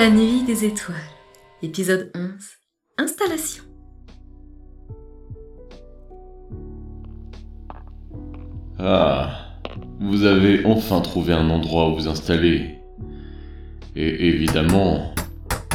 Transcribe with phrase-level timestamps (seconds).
[0.00, 0.96] La nuit des étoiles,
[1.62, 2.30] épisode 11,
[2.96, 3.64] installation.
[8.78, 9.60] Ah,
[10.00, 12.78] vous avez enfin trouvé un endroit où vous installer.
[13.94, 15.12] Et évidemment,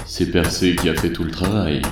[0.07, 1.84] c'est Percé qui a fait tout le travail.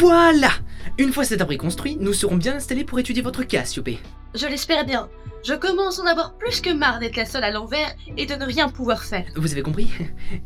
[0.00, 0.50] Voilà
[0.98, 4.00] Une fois cet abri construit, nous serons bien installés pour étudier votre cas, Siopé.
[4.34, 5.08] Je l'espère bien.
[5.42, 8.34] Je commence à en avoir plus que marre d'être la seule à l'envers et de
[8.34, 9.24] ne rien pouvoir faire.
[9.36, 9.90] Vous avez compris?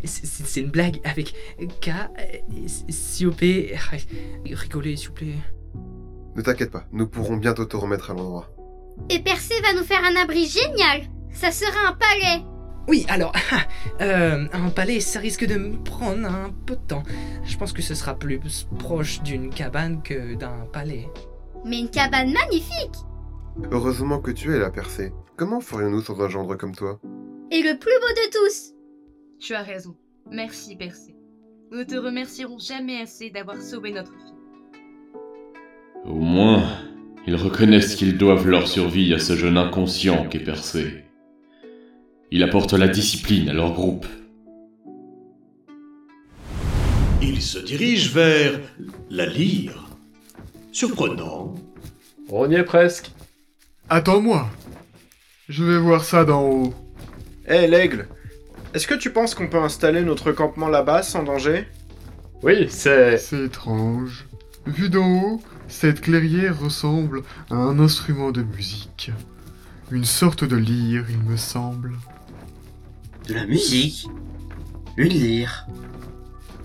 [0.05, 1.35] C'est une blague avec
[1.81, 1.91] K,
[2.89, 3.77] Siopé...
[4.47, 5.35] Rigolez, s'il vous plaît.
[6.37, 8.51] Ne t'inquiète pas, nous pourrons bientôt te remettre à l'endroit.
[9.11, 12.45] Et Percé va nous faire un abri génial Ça sera un palais
[12.89, 13.33] Oui, alors,
[14.01, 17.03] euh, un palais, ça risque de me prendre un peu de temps.
[17.45, 18.41] Je pense que ce sera plus
[18.79, 21.09] proche d'une cabane que d'un palais.
[21.65, 22.95] Mais une cabane magnifique
[23.71, 25.13] Heureusement que tu es là, Percé.
[25.37, 27.01] Comment ferions-nous sans un gendre comme toi?
[27.51, 28.75] Et le plus beau de tous
[29.39, 29.95] Tu as raison.
[30.31, 31.15] Merci, Percé.
[31.71, 34.35] Nous ne te remercierons jamais assez d'avoir sauvé notre fille.
[36.05, 36.65] Au moins,
[37.27, 41.05] ils reconnaissent qu'ils doivent leur survie à ce jeune inconscient qu'est Percé.
[42.31, 44.07] Il apporte la discipline à leur groupe.
[47.23, 48.61] Il se dirige vers
[49.11, 49.89] la lyre.
[50.73, 51.55] Surprenant.
[52.29, 53.13] On y est presque.
[53.89, 54.49] Attends-moi.
[55.49, 56.75] Je vais voir ça d'en haut.
[57.47, 58.09] Hé l'aigle,
[58.73, 61.69] est-ce que tu penses qu'on peut installer notre campement là-bas sans danger?
[62.43, 63.19] Oui, c'est...
[63.19, 64.27] C'est étrange.
[64.67, 69.11] Vu d'en haut, cette clairière ressemble à un instrument de musique.
[69.91, 71.93] Une sorte de lyre, il me semble.
[73.29, 74.09] De la musique?
[74.97, 75.67] Une lyre?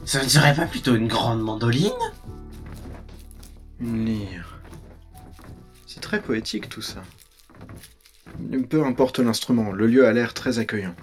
[0.06, 1.92] Ça ne serait pas plutôt une grande mandoline?
[3.82, 4.60] Une lyre.
[5.88, 7.02] C'est très poétique tout ça.
[8.70, 10.95] Peu importe l'instrument, le lieu a l'air très accueillant.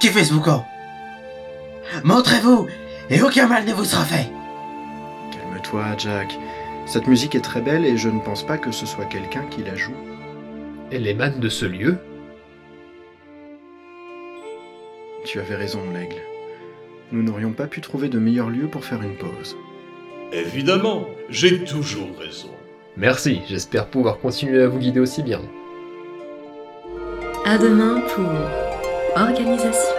[0.00, 0.64] Qui fait ce boucan?
[2.04, 2.66] Montrez-vous
[3.10, 4.30] et aucun mal ne vous sera fait
[5.32, 6.38] Calme-toi, Jack.
[6.86, 9.62] Cette musique est très belle et je ne pense pas que ce soit quelqu'un qui
[9.62, 9.96] la joue.
[10.90, 11.98] Elle émane de ce lieu
[15.24, 16.22] Tu avais raison, l'aigle.
[17.12, 19.56] Nous n'aurions pas pu trouver de meilleur lieu pour faire une pause.
[20.32, 22.50] Évidemment, j'ai toujours raison.
[22.96, 25.40] Merci, j'espère pouvoir continuer à vous guider aussi bien.
[27.46, 28.30] À demain pour
[29.16, 29.94] organisation.